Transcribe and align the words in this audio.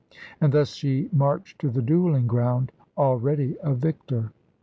And 0.41 0.51
thus 0.51 0.73
she 0.73 1.09
marched 1.13 1.61
to 1.61 1.69
the 1.69 1.83
duelling 1.83 2.25
ground, 2.25 2.71
already 2.97 3.55
a 3.61 3.75
victor. 3.75 4.31